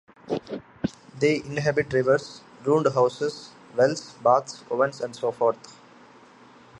[1.19, 5.77] They inhabit rivers, ruined houses, wells, baths, ovens, and so forth.